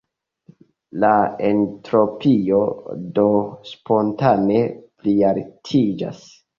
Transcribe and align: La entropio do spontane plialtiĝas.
La 1.03 1.11
entropio 1.49 2.63
do 3.21 3.29
spontane 3.77 4.61
plialtiĝas. 5.05 6.31